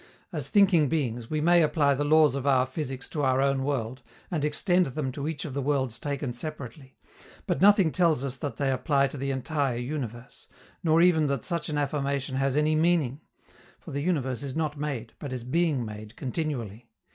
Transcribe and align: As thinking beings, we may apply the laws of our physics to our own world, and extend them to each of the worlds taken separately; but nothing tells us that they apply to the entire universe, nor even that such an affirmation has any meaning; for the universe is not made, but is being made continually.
As 0.33 0.47
thinking 0.49 0.89
beings, 0.89 1.29
we 1.29 1.41
may 1.41 1.61
apply 1.61 1.93
the 1.93 2.03
laws 2.03 2.33
of 2.33 2.47
our 2.47 2.65
physics 2.65 3.07
to 3.09 3.21
our 3.21 3.39
own 3.39 3.63
world, 3.63 4.01
and 4.31 4.43
extend 4.43 4.87
them 4.87 5.11
to 5.11 5.27
each 5.27 5.45
of 5.45 5.53
the 5.53 5.61
worlds 5.61 5.99
taken 5.99 6.33
separately; 6.33 6.97
but 7.45 7.61
nothing 7.61 7.91
tells 7.91 8.23
us 8.25 8.35
that 8.37 8.57
they 8.57 8.71
apply 8.71 9.05
to 9.09 9.17
the 9.19 9.29
entire 9.29 9.77
universe, 9.77 10.47
nor 10.83 11.03
even 11.03 11.27
that 11.27 11.45
such 11.45 11.69
an 11.69 11.77
affirmation 11.77 12.37
has 12.37 12.57
any 12.57 12.73
meaning; 12.75 13.21
for 13.79 13.91
the 13.91 14.01
universe 14.01 14.41
is 14.41 14.55
not 14.55 14.75
made, 14.75 15.13
but 15.19 15.31
is 15.31 15.43
being 15.43 15.85
made 15.85 16.15
continually. 16.15 16.89